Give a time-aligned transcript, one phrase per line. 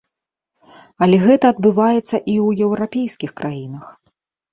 [1.05, 3.85] Але гэта адбываецца і ў еўрапейскіх краінах.